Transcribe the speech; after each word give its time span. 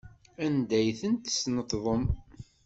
Anda 0.45 0.75
ay 0.79 0.91
ten-tesneṭḍem? 0.99 2.03